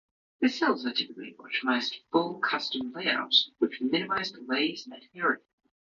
[0.39, 5.37] The cells are typically optimized full-custom layouts, which minimize delays and area.